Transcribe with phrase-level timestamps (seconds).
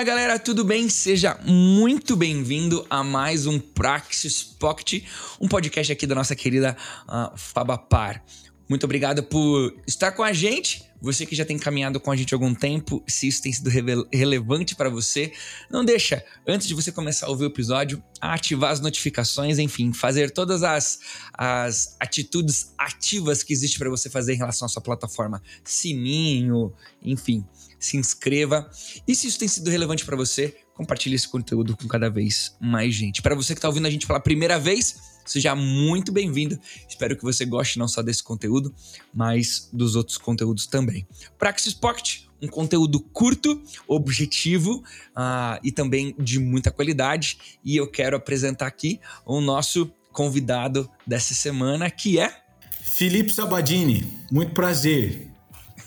[0.00, 0.88] Fala galera, tudo bem?
[0.88, 5.04] Seja muito bem-vindo a mais um Praxis Pocket,
[5.38, 6.74] um podcast aqui da nossa querida
[7.06, 8.24] uh, Fabapar.
[8.66, 10.88] Muito obrigado por estar com a gente.
[11.02, 13.68] Você que já tem caminhado com a gente há algum tempo, se isso tem sido
[14.10, 15.32] relevante para você,
[15.70, 20.30] não deixa, antes de você começar a ouvir o episódio, ativar as notificações, enfim, fazer
[20.30, 20.98] todas as,
[21.34, 25.42] as atitudes ativas que existe para você fazer em relação à sua plataforma.
[25.62, 27.44] Sininho, enfim,
[27.80, 28.70] se inscreva.
[29.08, 32.94] E se isso tem sido relevante para você, compartilhe esse conteúdo com cada vez mais
[32.94, 33.22] gente.
[33.22, 36.58] Para você que está ouvindo a gente pela primeira vez, seja muito bem-vindo.
[36.88, 38.72] Espero que você goste não só desse conteúdo,
[39.12, 41.06] mas dos outros conteúdos também.
[41.38, 47.58] Praxis Pocket, um conteúdo curto, objetivo uh, e também de muita qualidade.
[47.64, 52.34] E eu quero apresentar aqui o nosso convidado dessa semana, que é.
[52.82, 55.28] Felipe Sabadini, muito prazer.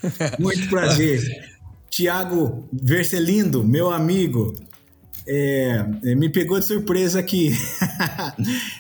[0.38, 1.53] Muito prazer.
[1.94, 4.56] Tiago Verselindo, meu amigo.
[5.28, 7.52] É, é, me pegou de surpresa aqui.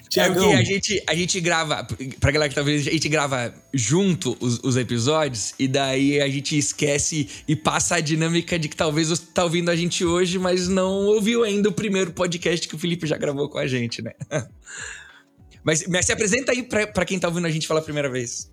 [0.09, 0.49] Tiagão.
[0.51, 1.87] É a gente, a gente grava,
[2.19, 6.27] pra galera que tá vendo, a gente grava junto os, os, episódios e daí a
[6.27, 10.39] gente esquece e passa a dinâmica de que talvez você tá ouvindo a gente hoje,
[10.39, 14.01] mas não ouviu ainda o primeiro podcast que o Felipe já gravou com a gente,
[14.01, 14.13] né?
[15.65, 18.09] Mas, mas se apresenta aí pra, pra quem tá ouvindo a gente falar a primeira
[18.09, 18.51] vez.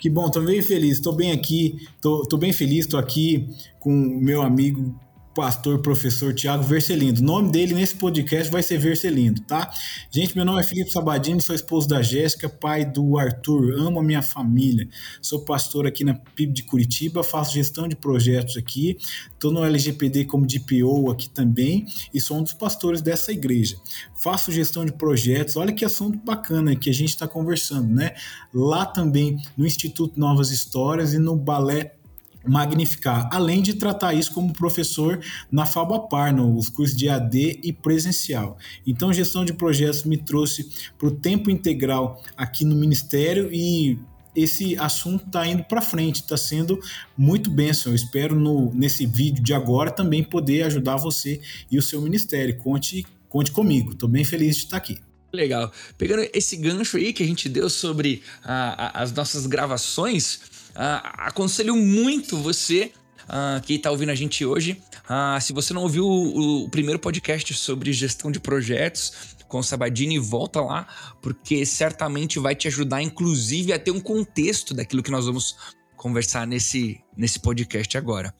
[0.00, 3.46] Que bom, tô bem feliz, tô bem aqui, tô, tô bem feliz, tô aqui
[3.78, 4.98] com o meu amigo
[5.34, 7.20] pastor professor Tiago Verselindo.
[7.20, 9.70] O nome dele nesse podcast vai ser Verselindo, tá?
[10.10, 14.02] Gente, meu nome é Felipe Sabadini, sou esposo da Jéssica, pai do Arthur, amo a
[14.02, 14.88] minha família.
[15.22, 18.96] Sou pastor aqui na PIB de Curitiba, faço gestão de projetos aqui,
[19.32, 23.76] estou no LGPD como DPO aqui também e sou um dos pastores dessa igreja.
[24.20, 28.14] Faço gestão de projetos, olha que assunto bacana que a gente está conversando, né?
[28.52, 31.99] Lá também no Instituto Novas Histórias e no Balé
[32.46, 35.20] magnificar, além de tratar isso como professor
[35.50, 38.56] na Fabapar, nos cursos de AD e presencial.
[38.86, 43.98] Então, gestão de projetos me trouxe para o tempo integral aqui no Ministério e
[44.34, 46.80] esse assunto está indo para frente, está sendo
[47.16, 47.92] muito bênção.
[47.92, 51.40] Eu espero no, nesse vídeo de agora também poder ajudar você
[51.70, 52.56] e o seu ministério.
[52.56, 54.98] Conte, conte comigo, estou bem feliz de estar aqui.
[55.32, 55.72] Legal.
[55.96, 61.02] Pegando esse gancho aí que a gente deu sobre a, a, as nossas gravações, Uh,
[61.02, 62.92] aconselho muito você
[63.24, 64.80] uh, que está ouvindo a gente hoje.
[65.04, 69.62] Uh, se você não ouviu o, o, primeiro podcast sobre gestão de projetos com o
[69.64, 70.86] Sabadini, volta lá,
[71.20, 75.56] porque certamente vai te ajudar, inclusive, a ter um contexto daquilo que nós vamos
[75.96, 78.32] conversar nesse, nesse podcast agora.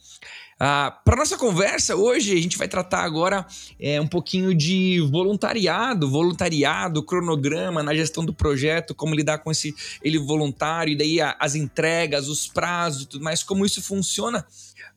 [0.63, 3.47] Ah, Para nossa conversa hoje, a gente vai tratar agora
[3.81, 9.75] é, um pouquinho de voluntariado, voluntariado, cronograma na gestão do projeto, como lidar com esse
[10.03, 14.47] ele voluntário, e daí a, as entregas, os prazos e tudo mais, como isso funciona.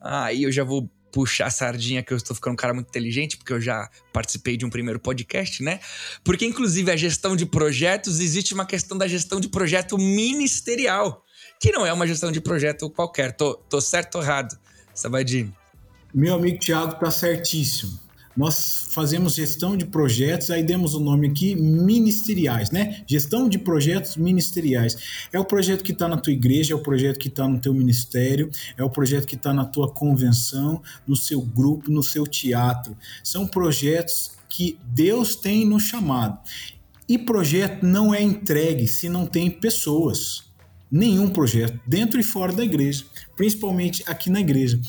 [0.01, 2.89] Aí ah, eu já vou puxar a sardinha que eu estou ficando um cara muito
[2.89, 5.79] inteligente, porque eu já participei de um primeiro podcast, né?
[6.25, 11.23] Porque, inclusive, a gestão de projetos, existe uma questão da gestão de projeto ministerial,
[11.61, 13.31] que não é uma gestão de projeto qualquer.
[13.31, 14.57] Tô, tô certo ou errado?
[14.93, 15.53] Sabadinho.
[16.13, 18.03] Meu amigo Thiago está certíssimo.
[18.35, 23.03] Nós fazemos gestão de projetos, aí demos o nome aqui, ministeriais, né?
[23.07, 25.27] Gestão de projetos ministeriais.
[25.31, 27.73] É o projeto que está na tua igreja, é o projeto que está no teu
[27.73, 32.97] ministério, é o projeto que está na tua convenção, no seu grupo, no seu teatro.
[33.23, 36.39] São projetos que Deus tem nos chamado.
[37.07, 40.52] E projeto não é entregue se não tem pessoas
[40.93, 43.03] nenhum projeto, dentro e fora da igreja,
[43.35, 44.79] principalmente aqui na igreja.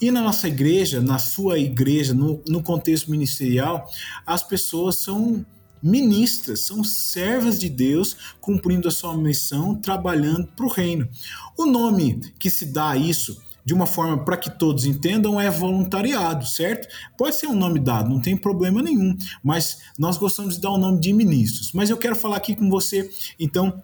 [0.00, 3.88] E na nossa igreja, na sua igreja, no, no contexto ministerial,
[4.26, 5.46] as pessoas são
[5.80, 11.08] ministras, são servas de Deus, cumprindo a sua missão, trabalhando para o reino.
[11.56, 15.48] O nome que se dá a isso de uma forma para que todos entendam, é
[15.48, 16.88] voluntariado, certo?
[17.16, 20.78] Pode ser um nome dado, não tem problema nenhum, mas nós gostamos de dar o
[20.78, 21.72] nome de ministros.
[21.72, 23.08] Mas eu quero falar aqui com você,
[23.38, 23.80] então,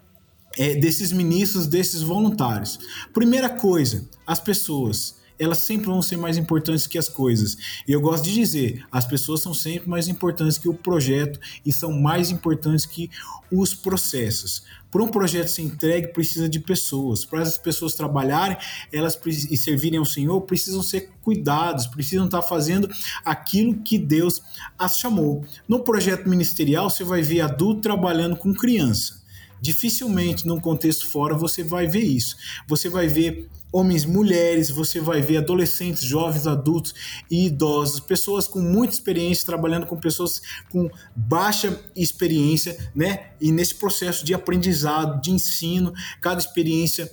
[0.58, 2.78] é, desses ministros, desses voluntários.
[3.14, 5.16] Primeira coisa, as pessoas.
[5.40, 7.56] Elas sempre vão ser mais importantes que as coisas.
[7.87, 11.72] E eu gosto de dizer, as pessoas são sempre mais importantes que o projeto e
[11.72, 13.08] são mais importantes que
[13.49, 14.64] os processos.
[14.90, 17.25] Para um projeto ser entregue, precisa de pessoas.
[17.25, 18.56] Para as pessoas trabalharem
[18.93, 19.16] elas
[19.49, 22.88] e servirem ao Senhor, precisam ser cuidados, precisam estar fazendo
[23.25, 24.43] aquilo que Deus
[24.76, 25.44] as chamou.
[25.69, 29.18] No projeto ministerial, você vai ver adulto trabalhando com criança.
[29.60, 32.37] Dificilmente, num contexto fora, você vai ver isso.
[32.66, 36.94] Você vai ver homens, mulheres, você vai ver adolescentes, jovens, adultos
[37.31, 40.40] e idosos, pessoas com muita experiência trabalhando com pessoas
[40.70, 43.32] com baixa experiência, né?
[43.40, 47.10] E nesse processo de aprendizado, de ensino, cada experiência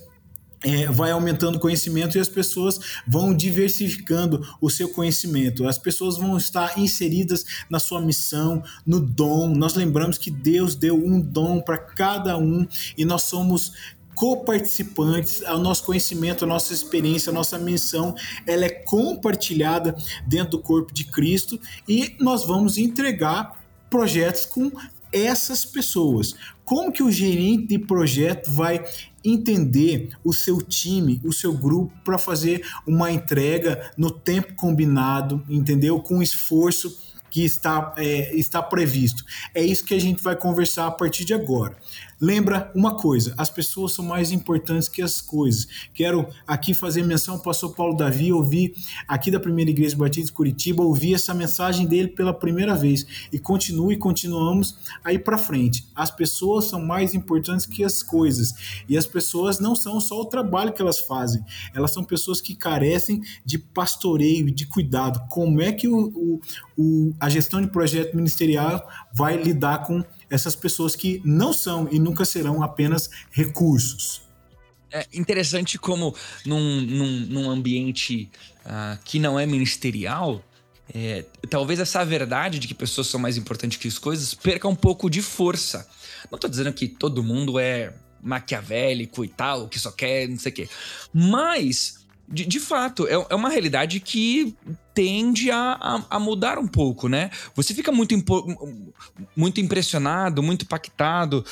[0.64, 5.66] é, vai aumentando o conhecimento e as pessoas vão diversificando o seu conhecimento.
[5.66, 9.54] As pessoas vão estar inseridas na sua missão, no dom.
[9.54, 12.66] Nós lembramos que Deus deu um dom para cada um
[12.96, 13.72] e nós somos
[14.14, 18.14] coparticipantes, o nosso conhecimento, a nossa experiência, a nossa missão,
[18.46, 19.94] ela é compartilhada
[20.26, 24.72] dentro do corpo de Cristo e nós vamos entregar projetos com
[25.12, 26.34] essas pessoas.
[26.64, 28.82] Como que o gerente de projeto vai
[29.26, 36.00] entender o seu time, o seu grupo para fazer uma entrega no tempo combinado, entendeu?
[36.00, 37.06] Com esforço
[37.36, 39.22] que está, é, está previsto.
[39.54, 41.76] É isso que a gente vai conversar a partir de agora.
[42.20, 45.68] Lembra uma coisa: as pessoas são mais importantes que as coisas.
[45.92, 48.74] Quero aqui fazer menção ao pastor Paulo Davi, ouvi
[49.06, 53.38] aqui da Primeira Igreja Batista de Curitiba, ouvi essa mensagem dele pela primeira vez e
[53.38, 55.86] continue e continuamos aí para frente.
[55.94, 58.54] As pessoas são mais importantes que as coisas
[58.88, 62.54] e as pessoas não são só o trabalho que elas fazem, elas são pessoas que
[62.54, 65.28] carecem de pastoreio de cuidado.
[65.28, 66.40] Como é que o, o,
[66.76, 71.98] o a gestão de projeto ministerial vai lidar com essas pessoas que não são e
[71.98, 74.22] nunca serão apenas recursos.
[74.90, 76.14] É interessante como
[76.44, 78.30] num, num, num ambiente
[78.64, 80.42] uh, que não é ministerial,
[80.94, 84.74] é, talvez essa verdade de que pessoas são mais importantes que as coisas perca um
[84.74, 85.88] pouco de força.
[86.30, 90.52] Não estou dizendo que todo mundo é maquiavélico e tal, que só quer não sei
[90.52, 90.68] o quê.
[91.12, 94.54] Mas de, de fato, é, é uma realidade que
[94.92, 97.30] tende a, a, a, mudar um pouco, né?
[97.54, 98.14] Você fica muito,
[99.36, 101.44] muito impressionado, muito impactado,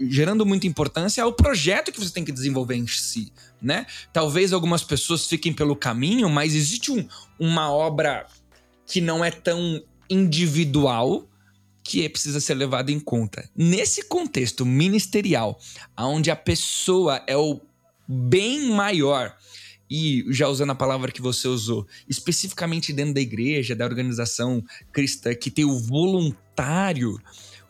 [0.00, 3.86] gerando muita importância ao projeto que você tem que desenvolver em si, né?
[4.12, 7.06] Talvez algumas pessoas fiquem pelo caminho, mas existe um,
[7.38, 8.26] uma obra
[8.86, 11.28] que não é tão individual
[11.84, 13.48] que é, precisa ser levada em conta.
[13.56, 15.58] Nesse contexto ministerial,
[15.96, 17.60] onde a pessoa é o
[18.06, 19.34] bem maior
[19.90, 24.62] e já usando a palavra que você usou, especificamente dentro da igreja, da organização
[24.92, 27.18] cristã, que tem o voluntário,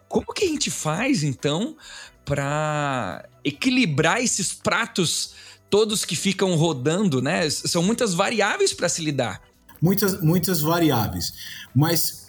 [0.09, 1.77] como que a gente faz então
[2.25, 5.35] para equilibrar esses pratos
[5.71, 7.49] todos que ficam rodando, né?
[7.51, 9.43] São muitas variáveis para se lidar.
[9.81, 11.33] Muitas, muitas variáveis.
[11.75, 12.28] Mas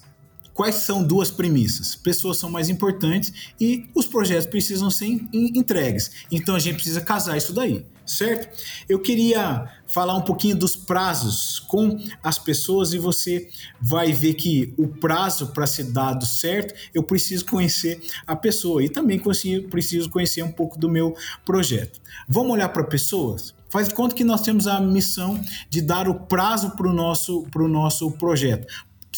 [0.59, 1.95] quais são duas premissas?
[1.95, 6.11] Pessoas são mais importantes e os projetos precisam ser entregues.
[6.29, 8.50] Então a gente precisa casar isso daí certo?
[8.89, 13.47] Eu queria falar um pouquinho dos prazos com as pessoas e você
[13.79, 18.89] vai ver que o prazo para ser dado certo, eu preciso conhecer a pessoa e
[18.89, 19.21] também
[19.69, 21.15] preciso conhecer um pouco do meu
[21.45, 22.01] projeto.
[22.27, 23.53] Vamos olhar para pessoas?
[23.69, 25.39] Faz de conta que nós temos a missão
[25.69, 28.65] de dar o prazo para o nosso, nosso projeto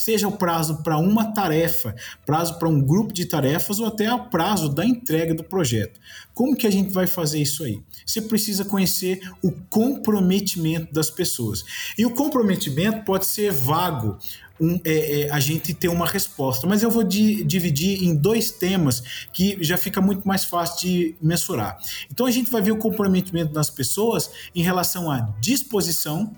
[0.02, 1.94] seja o prazo para uma tarefa,
[2.26, 6.00] prazo para um grupo de tarefas ou até o prazo da entrega do projeto.
[6.34, 7.80] Como que a gente vai fazer isso aí?
[8.04, 11.64] Você precisa conhecer o comprometimento das pessoas.
[11.96, 14.18] E o comprometimento pode ser vago,
[14.60, 16.66] um, é, é, a gente ter uma resposta.
[16.66, 19.02] Mas eu vou di dividir em dois temas
[19.32, 21.78] que já fica muito mais fácil de mensurar.
[22.10, 26.34] Então a gente vai ver o comprometimento das pessoas em relação à disposição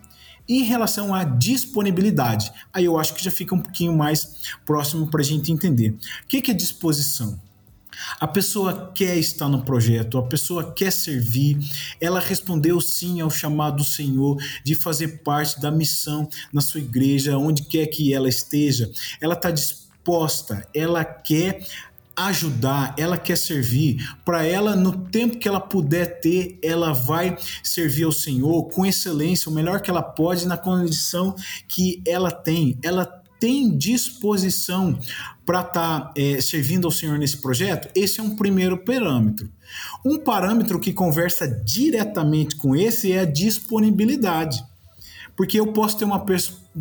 [0.49, 4.36] em relação à disponibilidade, aí eu acho que já fica um pouquinho mais
[4.67, 5.96] próximo para a gente entender.
[6.22, 7.41] O que é disposição?
[8.20, 11.58] A pessoa quer estar no projeto, a pessoa quer servir,
[12.01, 17.39] ela respondeu sim ao chamado do Senhor de fazer parte da missão na sua igreja,
[17.39, 18.91] onde quer que ela esteja.
[19.20, 21.67] Ela está disposta, ela quer
[22.16, 23.96] ajudar, ela quer servir.
[24.24, 29.50] Para ela, no tempo que ela puder ter, ela vai servir ao Senhor com excelência,
[29.50, 31.34] o melhor que ela pode, na condição
[31.68, 32.78] que ela tem.
[32.82, 33.04] Ela
[33.38, 34.98] tem disposição
[35.44, 37.88] para estar tá, é, servindo ao Senhor nesse projeto?
[37.94, 39.50] Esse é um primeiro parâmetro.
[40.04, 44.64] Um parâmetro que conversa diretamente com esse é a disponibilidade.
[45.36, 46.24] Porque eu posso ter uma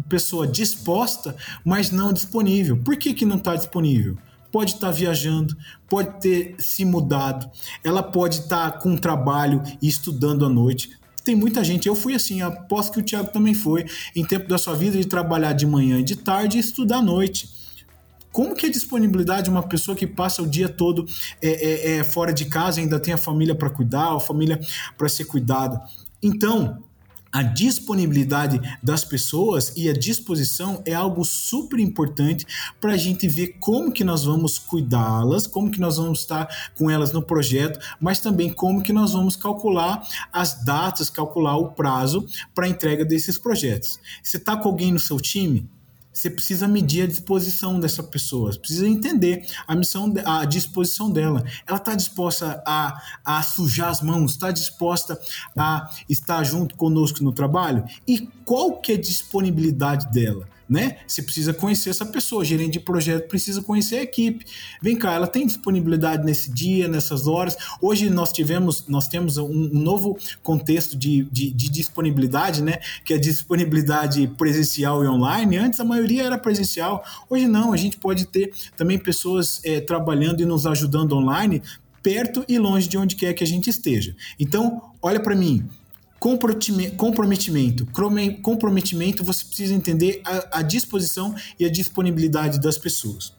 [0.07, 1.35] pessoa disposta,
[1.65, 2.77] mas não disponível.
[2.77, 4.17] Por que, que não está disponível?
[4.53, 5.57] Pode estar tá viajando,
[5.89, 7.49] pode ter se mudado,
[7.83, 10.91] ela pode estar tá com trabalho e estudando à noite.
[11.25, 14.59] Tem muita gente, eu fui assim, aposto que o Thiago também foi, em tempo da
[14.59, 17.49] sua vida de trabalhar de manhã e de tarde e estudar à noite.
[18.31, 21.05] Como que é a disponibilidade de uma pessoa que passa o dia todo
[21.41, 24.59] é, é, é fora de casa, ainda tem a família para cuidar, a família
[24.97, 25.81] para ser cuidada?
[26.21, 26.83] Então,
[27.33, 32.45] a disponibilidade das pessoas e a disposição é algo super importante
[32.79, 36.47] para a gente ver como que nós vamos cuidá-las, como que nós vamos estar
[36.77, 41.71] com elas no projeto, mas também como que nós vamos calcular as datas, calcular o
[41.71, 43.99] prazo para entrega desses projetos.
[44.21, 45.67] Você está com alguém no seu time?
[46.13, 51.43] Você precisa medir a disposição dessa pessoa, precisa entender a missão, a disposição dela.
[51.65, 55.19] Ela está disposta a, a sujar as mãos, está disposta
[55.57, 57.83] a estar junto conosco no trabalho?
[58.07, 60.47] E qual que é a disponibilidade dela?
[60.67, 60.97] Né?
[61.07, 64.45] Você precisa conhecer essa pessoa, o gerente de projeto precisa conhecer a equipe.
[64.81, 67.55] Vem cá, ela tem disponibilidade nesse dia, nessas horas.
[67.81, 72.79] Hoje nós tivemos, nós temos um, um novo contexto de, de, de, disponibilidade, né?
[73.03, 75.57] Que é disponibilidade presencial e online.
[75.57, 77.73] Antes a maioria era presencial, hoje não.
[77.73, 81.61] A gente pode ter também pessoas é, trabalhando e nos ajudando online,
[82.01, 84.15] perto e longe de onde quer que a gente esteja.
[84.39, 85.65] Então, olha para mim,
[86.95, 87.85] comprometimento.
[88.41, 93.33] Comprometimento, você precisa entender a, a disposição e a disponibilidade das pessoas.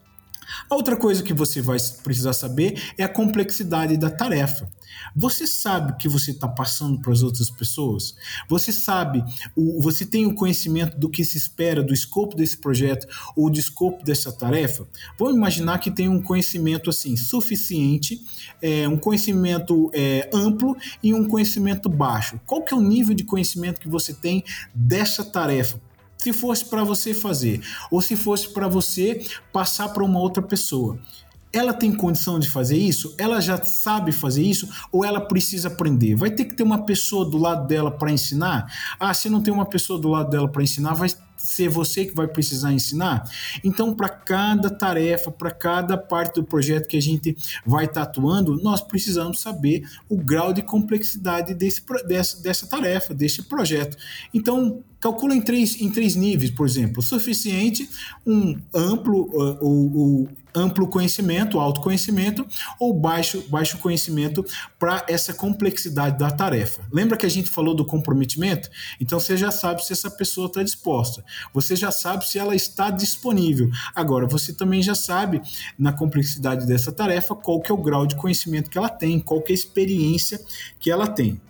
[0.69, 4.69] A outra coisa que você vai precisar saber é a complexidade da tarefa.
[5.15, 8.15] Você sabe o que você está passando para as outras pessoas?
[8.49, 9.25] Você sabe,
[9.55, 13.59] o, você tem o conhecimento do que se espera do escopo desse projeto ou do
[13.59, 14.87] escopo dessa tarefa?
[15.19, 18.21] Vamos imaginar que tem um conhecimento assim suficiente,
[18.61, 22.41] é, um conhecimento é, amplo e um conhecimento baixo.
[22.47, 25.81] Qual que é o nível de conhecimento que você tem dessa tarefa?
[26.25, 30.99] Se fosse para você fazer ou se fosse para você passar para uma outra pessoa.
[31.55, 33.15] Ela tem condição de fazer isso?
[33.17, 34.69] Ela já sabe fazer isso?
[34.91, 36.17] Ou ela precisa aprender?
[36.17, 38.67] Vai ter que ter uma pessoa do lado dela para ensinar?
[38.99, 42.15] Ah, se não tem uma pessoa do lado dela para ensinar, vai ser você que
[42.15, 43.29] vai precisar ensinar?
[43.63, 48.11] Então, para cada tarefa, para cada parte do projeto que a gente vai estar tá
[48.11, 53.97] atuando, nós precisamos saber o grau de complexidade desse, dessa, dessa tarefa, desse projeto.
[54.33, 57.89] Então, calcula em três, em três níveis, por exemplo, suficiente,
[58.27, 62.47] um amplo uh, ou, ou amplo conhecimento, autoconhecimento,
[62.79, 64.45] ou baixo, baixo conhecimento
[64.79, 66.87] para essa complexidade da tarefa.
[66.93, 68.71] Lembra que a gente falou do comprometimento?
[69.01, 72.91] Então você já sabe se essa pessoa está disposta, você já sabe se ela está
[72.91, 73.71] disponível.
[73.95, 75.41] Agora, você também já sabe,
[75.79, 79.43] na complexidade dessa tarefa, qual que é o grau de conhecimento que ela tem, qual
[79.43, 80.41] que é a experiência
[80.79, 81.41] que ela tem.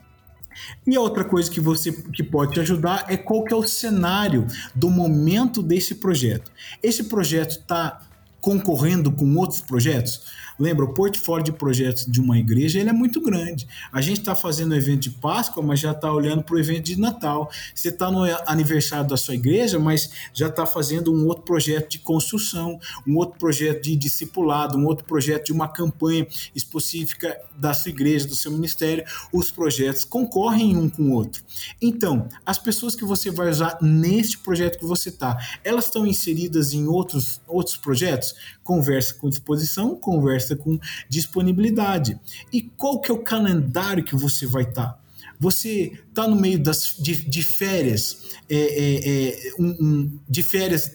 [0.87, 3.67] E a outra coisa que você que pode te ajudar é qual que é o
[3.67, 6.51] cenário do momento desse projeto.
[6.83, 8.01] Esse projeto está
[8.45, 10.21] concorrendo com outros projetos?
[10.59, 13.67] Lembra, o portfólio de projetos de uma igreja ele é muito grande.
[13.93, 16.85] A gente está fazendo o evento de Páscoa, mas já está olhando para o evento
[16.85, 17.51] de Natal.
[17.75, 21.99] Você está no aniversário da sua igreja, mas já está fazendo um outro projeto de
[21.99, 27.91] construção, um outro projeto de discipulado, um outro projeto de uma campanha específica da sua
[27.91, 29.05] igreja, do seu ministério.
[29.33, 31.43] Os projetos concorrem um com o outro.
[31.81, 36.73] Então, as pessoas que você vai usar neste projeto que você está, elas estão inseridas
[36.73, 38.35] em outros, outros projetos?
[38.63, 42.19] Conversa com disposição, conversa conversa com disponibilidade.
[42.53, 44.93] E qual que é o calendário que você vai estar?
[44.93, 44.99] Tá?
[45.41, 50.93] Você está no meio das, de, de férias, é, é, é, um, um, de férias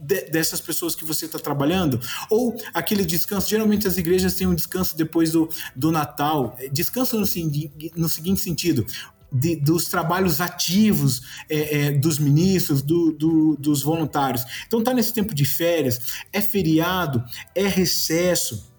[0.00, 3.50] de, dessas pessoas que você está trabalhando, ou aquele descanso.
[3.50, 6.56] Geralmente as igrejas têm um descanso depois do, do Natal.
[6.72, 7.26] Descanso no,
[7.96, 8.86] no seguinte sentido:
[9.32, 14.44] de, dos trabalhos ativos é, é, dos ministros, do, do, dos voluntários.
[14.66, 16.00] Então está nesse tempo de férias,
[16.32, 18.71] é feriado, é recesso.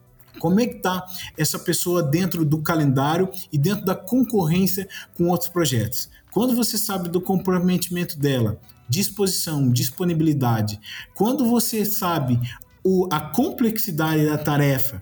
[0.43, 1.07] Como é que está
[1.37, 6.09] essa pessoa dentro do calendário e dentro da concorrência com outros projetos?
[6.33, 8.59] Quando você sabe do comprometimento dela,
[8.89, 10.81] disposição, disponibilidade,
[11.15, 12.37] quando você sabe
[12.83, 15.01] o, a complexidade da tarefa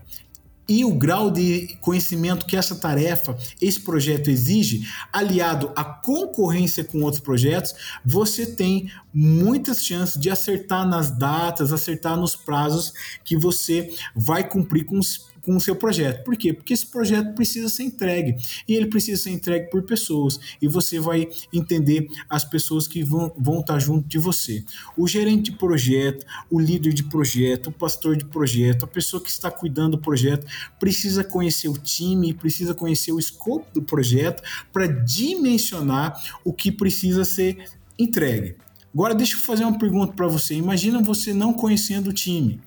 [0.69, 7.01] e o grau de conhecimento que essa tarefa, esse projeto exige, aliado à concorrência com
[7.01, 7.73] outros projetos,
[8.05, 12.93] você tem muitas chances de acertar nas datas, acertar nos prazos
[13.25, 16.23] que você vai cumprir com os com o seu projeto.
[16.23, 16.53] Por quê?
[16.53, 18.35] Porque esse projeto precisa ser entregue
[18.67, 23.31] e ele precisa ser entregue por pessoas e você vai entender as pessoas que vão,
[23.37, 24.63] vão estar junto de você.
[24.97, 29.29] O gerente de projeto, o líder de projeto, o pastor de projeto, a pessoa que
[29.29, 30.45] está cuidando do projeto
[30.79, 37.25] precisa conhecer o time, precisa conhecer o escopo do projeto para dimensionar o que precisa
[37.25, 37.65] ser
[37.97, 38.55] entregue.
[38.93, 40.53] Agora deixa eu fazer uma pergunta para você.
[40.53, 42.59] Imagina você não conhecendo o time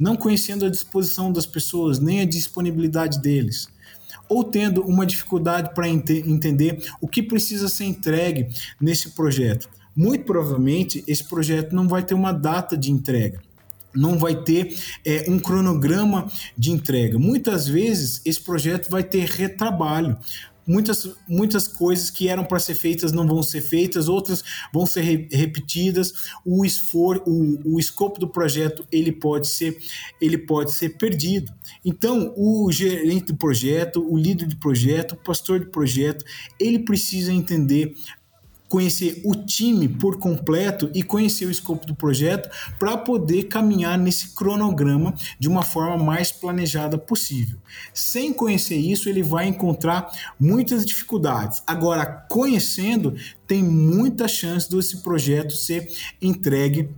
[0.00, 3.68] não conhecendo a disposição das pessoas, nem a disponibilidade deles,
[4.26, 8.48] ou tendo uma dificuldade para ent entender o que precisa ser entregue
[8.80, 9.68] nesse projeto.
[9.94, 13.42] Muito provavelmente esse projeto não vai ter uma data de entrega
[13.94, 17.18] não vai ter é, um cronograma de entrega.
[17.18, 20.16] Muitas vezes esse projeto vai ter retrabalho,
[20.70, 25.00] muitas, muitas coisas que eram para ser feitas não vão ser feitas, outras vão ser
[25.00, 26.12] re repetidas.
[26.44, 29.76] O esforço, o, o escopo do projeto ele pode ser
[30.20, 31.52] ele pode ser perdido.
[31.84, 36.24] Então, o gerente do projeto, o líder de projeto, o pastor de projeto,
[36.58, 37.94] ele precisa entender
[38.70, 42.48] conhecer o time por completo e conhecer o escopo do projeto
[42.78, 47.58] para poder caminhar nesse cronograma de uma forma mais planejada possível.
[47.92, 50.08] Sem conhecer isso, ele vai encontrar
[50.38, 51.64] muitas dificuldades.
[51.66, 55.90] Agora, conhecendo, tem muita chance desse projeto ser
[56.22, 56.88] entregue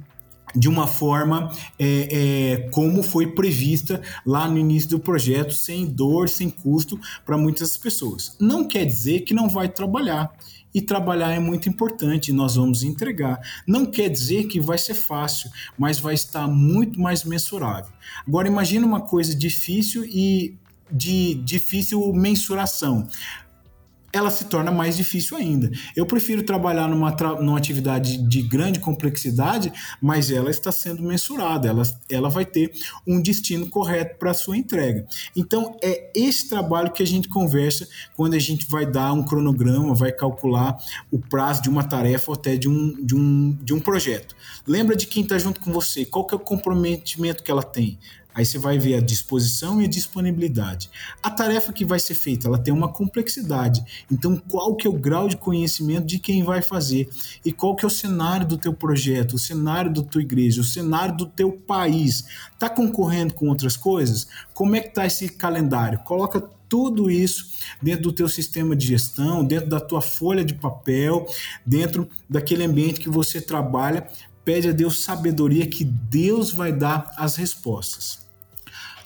[0.55, 6.29] de uma forma é, é, como foi prevista lá no início do projeto, sem dor,
[6.29, 8.37] sem custo para muitas pessoas.
[8.39, 10.31] Não quer dizer que não vai trabalhar.
[10.75, 13.39] E trabalhar é muito importante, nós vamos entregar.
[13.67, 17.93] Não quer dizer que vai ser fácil, mas vai estar muito mais mensurável.
[18.27, 20.57] Agora imagine uma coisa difícil e
[20.91, 23.09] de difícil mensuração
[24.13, 25.71] ela se torna mais difícil ainda.
[25.97, 31.83] Eu prefiro trabalhar numa, numa atividade de grande complexidade, mas ela está sendo mensurada, ela,
[32.11, 32.73] ela vai ter
[33.07, 35.07] um destino correto para a sua entrega.
[35.35, 39.95] Então, é esse trabalho que a gente conversa quando a gente vai dar um cronograma,
[39.95, 40.77] vai calcular
[41.11, 44.37] o prazo de uma tarefa ou até de um, de um, de um projeto.
[44.67, 47.99] Lembra de quem está junto com você, qual que é o comprometimento que ela tem?
[48.35, 50.91] Aí você vai ver a disposição e a disponibilidade.
[51.23, 53.85] A tarefa que vai ser feita, ela tem uma complexidade.
[54.11, 57.09] Então, qual que é o grau de conhecimento de quem vai fazer?
[57.45, 60.65] E qual que é o cenário do teu projeto, o cenário da tua igreja, o
[60.65, 62.25] cenário do teu país?
[62.53, 64.27] Está concorrendo com outras coisas?
[64.55, 65.99] Como é que está esse calendário?
[66.01, 66.41] Coloca
[66.73, 67.51] tudo isso
[67.83, 71.27] dentro do teu sistema de gestão, dentro da tua folha de papel,
[71.67, 74.09] dentro daquele ambiente que você trabalha,
[74.43, 78.22] pede a Deus sabedoria que Deus vai dar as respostas.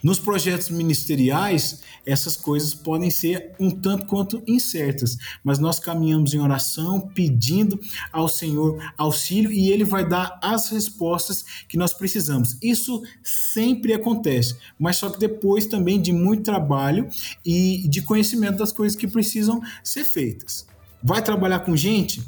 [0.07, 6.39] Nos projetos ministeriais, essas coisas podem ser um tanto quanto incertas, mas nós caminhamos em
[6.39, 7.77] oração pedindo
[8.13, 12.57] ao Senhor auxílio e ele vai dar as respostas que nós precisamos.
[12.63, 17.09] Isso sempre acontece, mas só que depois também de muito trabalho
[17.45, 20.69] e de conhecimento das coisas que precisam ser feitas.
[21.03, 22.23] Vai trabalhar com gente?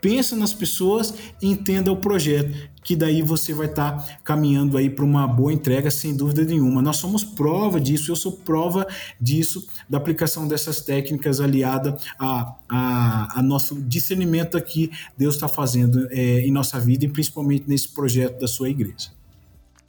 [0.00, 5.04] Pensa nas pessoas entenda o projeto, que daí você vai estar tá caminhando aí para
[5.04, 6.80] uma boa entrega, sem dúvida nenhuma.
[6.80, 8.86] Nós somos prova disso, eu sou prova
[9.20, 16.06] disso, da aplicação dessas técnicas aliada a, a, a nosso discernimento aqui Deus está fazendo
[16.10, 19.10] é, em nossa vida e principalmente nesse projeto da sua igreja.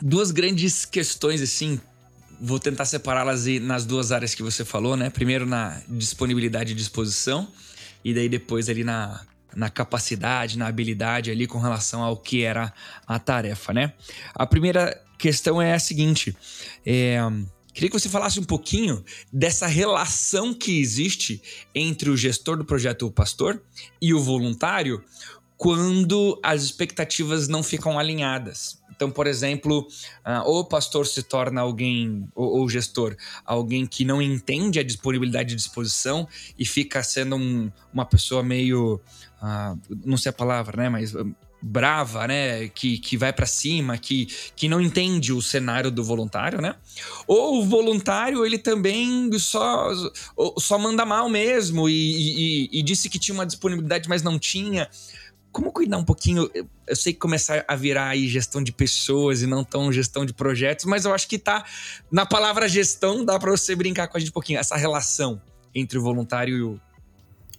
[0.02, 1.80] Duas grandes questões assim
[2.40, 5.10] vou tentar separá-las nas duas áreas que você falou, né?
[5.10, 7.48] Primeiro na disponibilidade e disposição,
[8.04, 9.22] e daí depois ali na
[9.56, 12.74] na capacidade, na habilidade ali com relação ao que era
[13.06, 13.94] a tarefa, né?
[14.34, 16.36] A primeira questão é a seguinte:
[16.86, 17.20] é,
[17.74, 21.42] queria que você falasse um pouquinho dessa relação que existe
[21.74, 23.62] entre o gestor do projeto, o pastor,
[24.02, 25.04] e o voluntário
[25.58, 28.80] quando as expectativas não ficam alinhadas.
[28.98, 29.88] Então, por exemplo,
[30.26, 33.16] uh, ou o pastor se torna alguém, ou, o gestor,
[33.46, 39.00] alguém que não entende a disponibilidade de disposição e fica sendo um, uma pessoa meio
[39.42, 40.90] uh, não sei a palavra, né?
[40.90, 41.14] Mas
[41.62, 42.68] brava, né?
[42.70, 46.76] Que, que vai para cima, que, que não entende o cenário do voluntário, né?
[47.28, 49.90] Ou o voluntário, ele também só,
[50.58, 51.94] só manda mal mesmo e,
[52.74, 54.90] e, e disse que tinha uma disponibilidade, mas não tinha.
[55.58, 56.48] Como cuidar um pouquinho?
[56.86, 60.32] Eu sei que começar a virar aí gestão de pessoas e não tão gestão de
[60.32, 61.66] projetos, mas eu acho que tá
[62.12, 65.42] na palavra gestão, dá para você brincar com a gente um pouquinho, essa relação
[65.74, 66.80] entre o voluntário e o,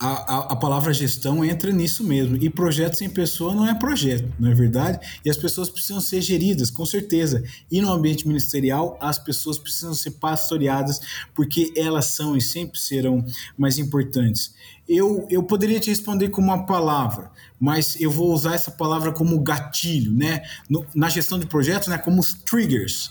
[0.01, 2.37] a, a, a, palavra gestão entra nisso mesmo.
[2.41, 5.21] E projeto sem pessoa não é projeto, não é verdade?
[5.25, 7.43] E as pessoas precisam ser geridas, com certeza.
[7.71, 11.01] E no ambiente ministerial, as pessoas precisam ser pastoreadas,
[11.35, 13.25] porque elas são e sempre serão
[13.57, 14.55] mais importantes.
[14.89, 19.41] Eu, eu poderia te responder com uma palavra, mas eu vou usar essa palavra como
[19.41, 20.43] gatilho, né?
[20.71, 21.99] No, na gestão de projetos, né?
[21.99, 23.11] Como os triggers.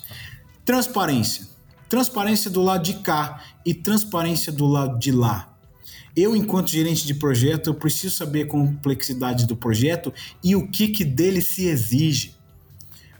[0.63, 1.45] Transparência.
[1.89, 5.56] Transparência do lado de cá e transparência do lado de lá
[6.17, 10.11] eu, enquanto gerente de projeto, eu preciso saber a complexidade do projeto
[10.43, 12.35] e o que, que dele se exige.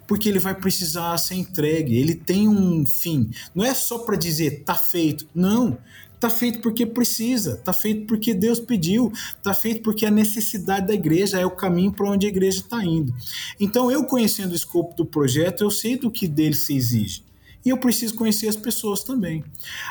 [0.08, 3.30] Porque ele vai precisar ser entregue, ele tem um fim.
[3.54, 5.28] Não é só para dizer tá feito.
[5.36, 5.78] Não.
[6.20, 10.94] Tá feito porque precisa, tá feito porque Deus pediu, tá feito porque a necessidade da
[10.96, 13.14] igreja é o caminho para onde a igreja está indo.
[13.60, 17.27] Então, eu conhecendo o escopo do projeto, eu sei do que dele se exige
[17.66, 19.44] e eu preciso conhecer as pessoas também.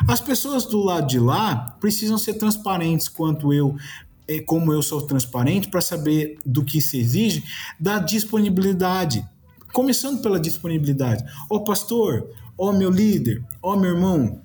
[0.08, 3.76] As pessoas do lado de lá precisam ser transparentes quanto eu
[4.28, 7.44] eh, como eu sou transparente para saber do que se exige
[7.78, 9.24] da disponibilidade.
[9.72, 11.24] Começando pela disponibilidade.
[11.50, 14.40] Ó oh, pastor, ó oh, meu líder, ó oh, meu irmão,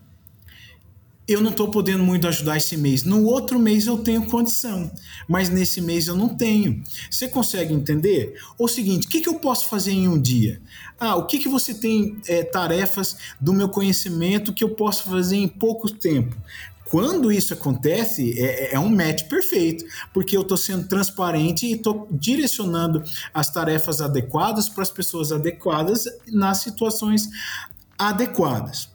[1.31, 3.03] eu não estou podendo muito ajudar esse mês.
[3.03, 4.91] No outro mês eu tenho condição,
[5.27, 6.83] mas nesse mês eu não tenho.
[7.09, 8.35] Você consegue entender?
[8.57, 10.61] O seguinte, o que, que eu posso fazer em um dia?
[10.99, 15.37] Ah, o que, que você tem é, tarefas do meu conhecimento que eu posso fazer
[15.37, 16.35] em pouco tempo?
[16.91, 22.05] Quando isso acontece, é, é um match perfeito, porque eu estou sendo transparente e estou
[22.11, 23.01] direcionando
[23.33, 27.29] as tarefas adequadas para as pessoas adequadas nas situações
[27.97, 28.90] adequadas.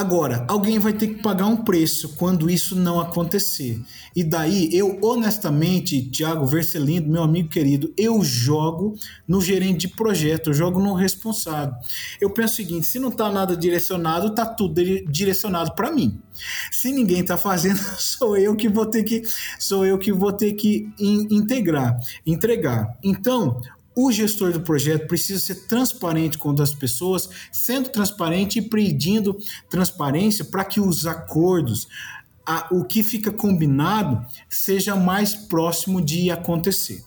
[0.00, 3.78] Agora, alguém vai ter que pagar um preço quando isso não acontecer.
[4.16, 8.94] E daí, eu honestamente, Tiago Vercelindo, meu amigo querido, eu jogo
[9.28, 11.74] no gerente de projeto, eu jogo no responsável.
[12.18, 16.18] Eu penso o seguinte: se não está nada direcionado, está tudo direcionado para mim.
[16.72, 19.22] Se ninguém está fazendo, sou eu que vou ter que
[19.58, 22.96] sou eu que vou ter que integrar, entregar.
[23.04, 23.60] Então,
[23.94, 29.36] o gestor do projeto precisa ser transparente com as pessoas, sendo transparente e pedindo
[29.68, 31.88] transparência para que os acordos,
[32.46, 37.04] a, o que fica combinado, seja mais próximo de acontecer.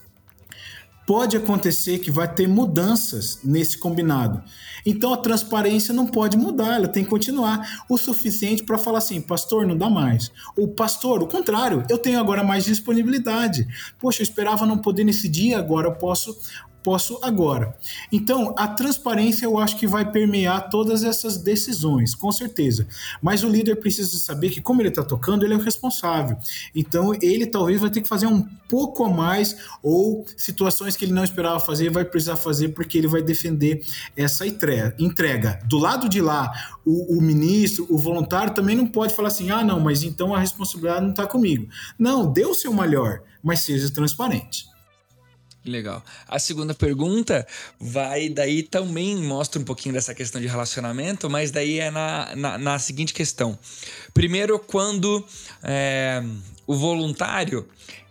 [1.06, 4.42] Pode acontecer que vai ter mudanças nesse combinado.
[4.86, 9.20] Então a transparência não pode mudar, ela tem que continuar o suficiente para falar assim,
[9.20, 10.32] pastor, não dá mais.
[10.58, 13.68] O pastor, o contrário, eu tenho agora mais disponibilidade.
[14.00, 16.38] Poxa, eu esperava não poder nesse dia, agora eu posso
[16.84, 17.76] posso agora.
[18.12, 22.86] Então, a transparência eu acho que vai permear todas essas decisões, com certeza.
[23.22, 26.38] Mas o líder precisa saber que, como ele está tocando, ele é o responsável.
[26.76, 31.14] Então, ele talvez vai ter que fazer um pouco a mais, ou situações que ele
[31.14, 33.86] não esperava fazer, vai precisar fazer porque ele vai defender
[34.18, 35.60] essa entrega.
[35.66, 36.52] Do lado de lá,
[36.86, 40.40] o, o ministro, o voluntário também não pode falar assim: ah, não, mas então a
[40.40, 41.68] responsabilidade não está comigo.
[41.98, 44.73] Não, dê o seu melhor, mas seja transparente.
[45.66, 46.04] Legal.
[46.28, 47.48] A segunda pergunta
[47.80, 52.58] vai daí também mostra um pouquinho dessa questão de relacionamento, mas daí é na, na,
[52.58, 53.58] na seguinte questão.
[54.14, 55.26] Primeiro, quando
[55.64, 56.22] é,
[56.68, 57.66] o voluntário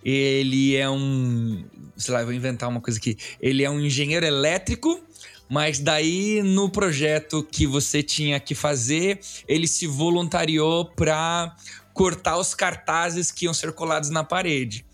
[0.05, 1.63] ele é um,
[1.97, 3.17] sei lá, vou inventar uma coisa aqui.
[3.41, 5.01] Ele é um engenheiro elétrico,
[5.49, 11.55] mas daí no projeto que você tinha que fazer, ele se voluntariou para
[11.93, 14.85] cortar os cartazes que iam ser colados na parede.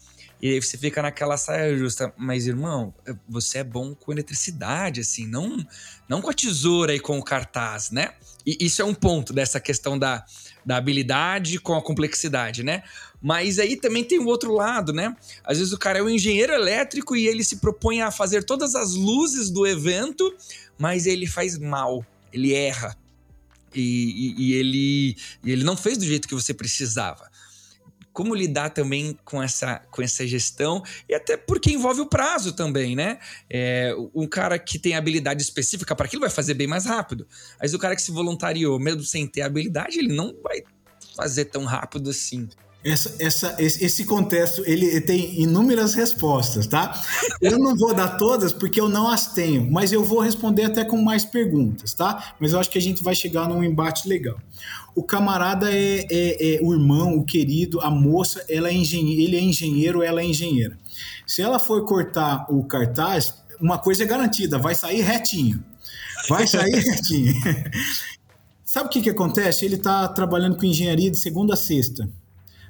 [0.40, 2.12] E aí você fica naquela saia justa.
[2.16, 2.94] Mas, irmão,
[3.28, 5.56] você é bom com eletricidade, assim, não,
[6.08, 8.12] não com a tesoura e com o cartaz, né?
[8.46, 10.24] E isso é um ponto dessa questão da,
[10.64, 12.84] da habilidade com a complexidade, né?
[13.20, 15.14] Mas aí também tem o outro lado, né?
[15.44, 18.76] Às vezes o cara é um engenheiro elétrico e ele se propõe a fazer todas
[18.76, 20.32] as luzes do evento,
[20.78, 22.96] mas ele faz mal, ele erra.
[23.74, 27.28] E, e, e ele, e ele não fez do jeito que você precisava
[28.18, 32.96] como lidar também com essa, com essa gestão e até porque envolve o prazo também,
[32.96, 33.20] né?
[33.48, 37.28] É, um cara que tem habilidade específica para aquilo vai fazer bem mais rápido.
[37.60, 40.64] Mas o cara que se voluntariou, mesmo sem ter habilidade, ele não vai
[41.14, 42.48] fazer tão rápido assim.
[42.88, 47.02] Essa, essa, esse contexto ele tem inúmeras respostas, tá?
[47.40, 50.84] Eu não vou dar todas porque eu não as tenho, mas eu vou responder até
[50.84, 52.34] com mais perguntas, tá?
[52.38, 54.38] Mas eu acho que a gente vai chegar num embate legal
[54.98, 59.36] o camarada é, é, é, o irmão, o querido, a moça, ela é engenheiro, ele
[59.36, 60.76] é engenheiro, ela é engenheira.
[61.24, 65.62] Se ela for cortar o cartaz, uma coisa é garantida, vai sair retinho.
[66.28, 67.32] Vai sair retinho.
[68.64, 69.64] Sabe o que, que acontece?
[69.64, 72.10] Ele está trabalhando com engenharia de segunda a sexta.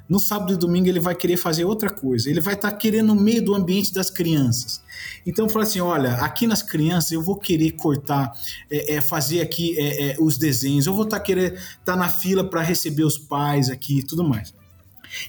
[0.09, 2.29] No sábado e domingo ele vai querer fazer outra coisa.
[2.29, 4.81] Ele vai estar tá querendo no meio do ambiente das crianças.
[5.25, 8.33] Então fala assim, olha, aqui nas crianças eu vou querer cortar,
[8.71, 10.87] é, é, fazer aqui é, é os desenhos.
[10.87, 14.03] Eu vou estar tá querer estar tá na fila para receber os pais aqui e
[14.03, 14.53] tudo mais.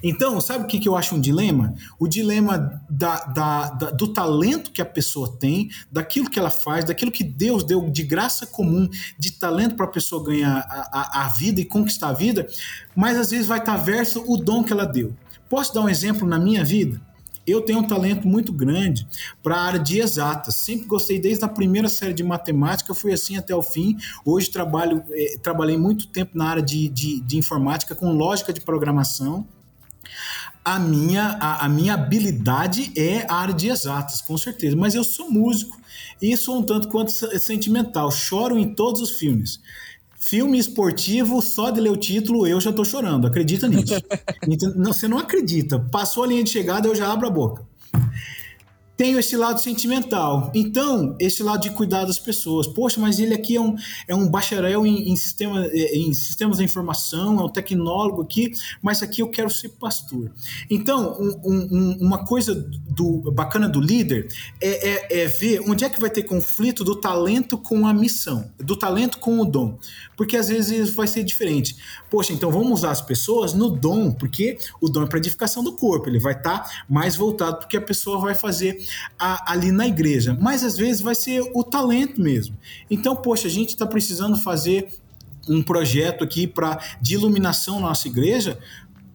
[0.02, 1.74] Então, sabe o que, que eu acho um dilema?
[1.98, 6.84] O dilema da, da, da, do talento que a pessoa tem, daquilo que ela faz,
[6.84, 8.88] daquilo que Deus deu de graça comum,
[9.18, 12.46] de talento para a pessoa ganhar a, a, a, vida e conquistar a vida,
[12.94, 15.14] mas às vezes vai estar verso o dom que ela deu.
[15.48, 17.00] Posso dar um exemplo na minha vida?
[17.46, 19.06] Eu tenho um talento muito grande
[19.42, 20.54] para a área de exatas.
[20.56, 23.96] Sempre gostei desde a primeira série de matemática, fui assim até o fim.
[24.24, 28.60] Hoje trabalho, eh, trabalhei muito tempo na área de, de, de informática com lógica de
[28.60, 29.48] programação
[30.64, 34.76] a minha, a, a, minha habilidade é a área de exatas, com certeza.
[34.76, 35.78] Mas eu sou músico
[36.20, 38.10] e sou um tanto quanto sentimental.
[38.10, 39.60] Choro em todos os filmes.
[40.18, 43.26] Filme esportivo, só de ler o título, eu já tô chorando.
[43.26, 43.94] Acredita nisso.
[44.76, 45.78] não, você não acredita.
[45.78, 47.69] Passou a linha de chegada, eu já abro a boca
[49.00, 50.52] tenho esse lado sentimental.
[50.54, 52.66] Então, esse lado de cuidar das pessoas.
[52.66, 53.74] Poxa, mas ele aqui é um,
[54.06, 58.52] é um bacharel em, em, sistema, é, em sistemas da informação, é um tecnólogo aqui,
[58.82, 60.30] mas aqui eu quero ser pastor.
[60.68, 64.28] Então, um, um, uma coisa do, bacana do líder
[64.60, 68.50] é, é, é, ver onde é que vai ter conflito do talento com a missão,
[68.58, 69.78] do talento com o dom.
[70.14, 71.74] Porque às vezes vai ser diferente.
[72.10, 75.72] Poxa, então vamos usar as pessoas no dom, porque o dom é para edificação do
[75.72, 79.86] corpo, ele vai estar tá mais voltado porque a pessoa vai fazer a, ali na
[79.86, 82.56] igreja, mas às vezes vai ser o talento mesmo.
[82.90, 85.00] Então, poxa, a gente está precisando fazer
[85.48, 88.58] um projeto aqui para de iluminação na nossa igreja,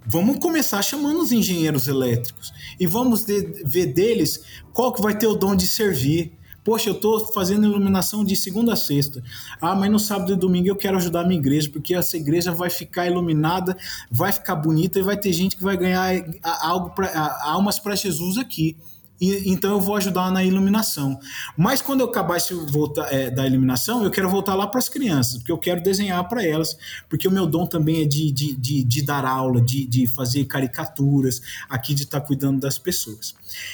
[0.06, 4.42] vamos começar chamando os engenheiros elétricos e vamos de, ver deles
[4.74, 6.34] qual que vai ter o dom de servir.
[6.64, 9.22] Poxa, eu estou fazendo iluminação de segunda a sexta.
[9.62, 12.52] Ah, mas no sábado e domingo eu quero ajudar a minha igreja, porque essa igreja
[12.52, 13.78] vai ficar iluminada,
[14.10, 16.12] vai ficar bonita e vai ter gente que vai ganhar
[16.42, 18.76] algo pra, almas para Jesus aqui.
[19.20, 21.20] Então eu vou ajudar na iluminação.
[21.58, 24.90] Mas quando eu acabar esse voltar, é, da iluminação, eu quero voltar lá para as
[24.90, 26.78] crianças, porque eu quero desenhar para elas,
[27.10, 30.46] porque o meu dom também é de, de, de, de dar aula, de, de fazer
[30.46, 33.34] caricaturas, aqui de estar tá cuidando das pessoas.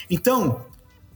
[0.10, 0.66] Então,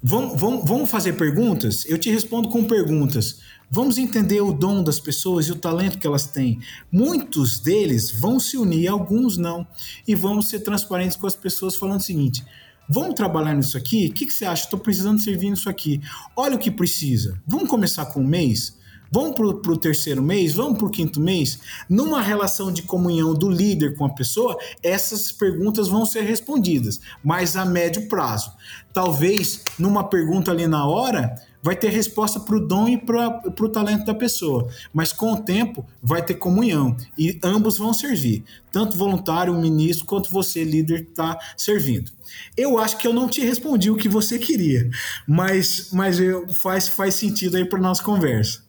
[0.07, 1.83] Vamos, vamos, vamos fazer perguntas?
[1.88, 3.39] Eu te respondo com perguntas.
[3.71, 6.59] Vamos entender o dom das pessoas e o talento que elas têm.
[6.91, 9.67] Muitos deles vão se unir, alguns não.
[10.07, 12.45] E vamos ser transparentes com as pessoas, falando o seguinte:
[12.89, 14.07] vamos trabalhar nisso aqui?
[14.07, 14.63] O que, que você acha?
[14.63, 16.01] Estou precisando servir nisso aqui.
[16.35, 17.41] Olha o que precisa.
[17.47, 18.75] Vamos começar com um mês?
[19.11, 20.53] Vamos para o terceiro mês?
[20.53, 21.59] Vamos para o quinto mês?
[21.89, 27.55] Numa relação de comunhão do líder com a pessoa, essas perguntas vão ser respondidas, mas
[27.55, 28.51] a médio prazo.
[28.91, 31.35] Talvez numa pergunta ali na hora,
[31.65, 34.69] vai ter resposta para o dom e para o talento da pessoa.
[34.93, 38.43] Mas com o tempo vai ter comunhão e ambos vão servir.
[38.71, 42.12] Tanto voluntário, ministro, quanto você, líder, está servindo.
[42.56, 44.88] Eu acho que eu não te respondi o que você queria,
[45.28, 48.62] mas, mas eu, faz, faz sentido aí para nossa conversa.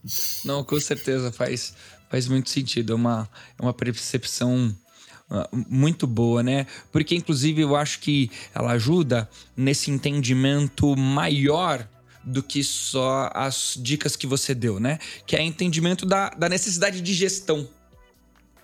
[0.42, 1.74] Não, com certeza faz,
[2.08, 2.94] faz muito sentido.
[2.94, 3.28] É uma,
[3.58, 4.74] é uma percepção
[5.28, 6.66] ah, muito boa, né?
[6.90, 11.86] Porque, inclusive, eu acho que ela ajuda nesse entendimento maior
[12.26, 14.98] do que só as dicas que você deu, né?
[15.24, 17.68] Que é entendimento da, da necessidade de gestão.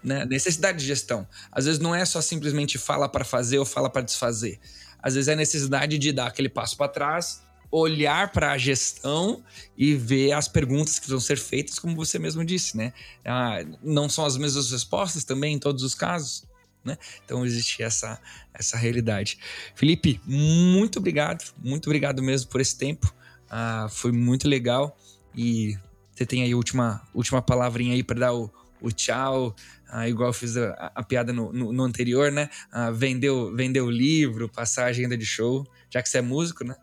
[0.03, 0.25] Né?
[0.25, 1.27] Necessidade de gestão.
[1.53, 4.59] Às vezes não é só simplesmente fala para fazer ou fala para desfazer.
[5.01, 9.45] Às vezes é necessidade de dar aquele passo para trás, olhar para a gestão
[9.79, 12.93] e ver as perguntas que vão ser feitas, como você mesmo disse, né?
[13.25, 16.45] Ah, não são as mesmas respostas também em todos os casos.
[16.85, 16.99] Né?
[17.25, 18.21] Então existe essa,
[18.53, 19.39] essa realidade.
[19.77, 23.15] Felipe, muito obrigado, muito obrigado mesmo por esse tempo.
[23.55, 24.97] Ah, foi muito legal.
[25.37, 25.77] E
[26.11, 29.55] você tem aí a última, última palavrinha aí para dar o, o tchau,
[29.91, 32.49] ah, igual eu fiz a, a piada no, no, no, anterior, né?
[32.73, 36.65] Ah, vendeu, vendeu o livro, passar a agenda de show, já que você é músico,
[36.65, 36.75] né?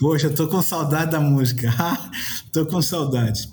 [0.00, 1.70] Poxa, tô com saudade da música.
[2.50, 3.46] tô com saudade.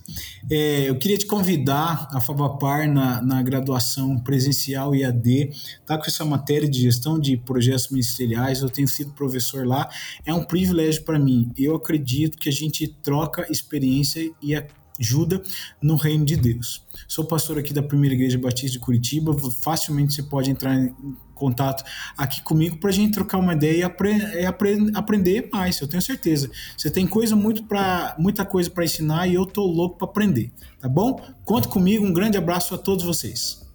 [0.50, 5.50] É, eu queria te convidar a Favapar na, na graduação presencial IAD,
[5.86, 8.62] tá com essa matéria de gestão de projetos ministeriais.
[8.62, 9.90] Eu tenho sido professor lá.
[10.26, 11.52] É um privilégio para mim.
[11.58, 14.56] Eu acredito que a gente troca experiência e
[15.00, 15.42] ajuda
[15.82, 16.84] no reino de Deus.
[17.08, 19.36] Sou pastor aqui da Primeira Igreja Batista de Curitiba.
[19.52, 20.94] Facilmente você pode entrar em
[21.36, 21.84] contato
[22.18, 25.80] aqui comigo para a gente trocar uma ideia e apre apre aprender mais.
[25.80, 26.50] Eu tenho certeza.
[26.76, 30.52] Você tem coisa muito para muita coisa para ensinar e eu tô louco para aprender,
[30.80, 31.22] tá bom?
[31.46, 32.06] Conta comigo.
[32.06, 33.66] Um grande abraço a todos vocês.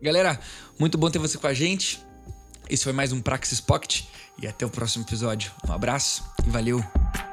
[0.00, 0.38] Galera,
[0.78, 2.00] muito bom ter você com a gente.
[2.68, 4.04] Esse foi mais um Praxis Pocket
[4.40, 5.52] e até o próximo episódio.
[5.68, 7.31] Um abraço e valeu.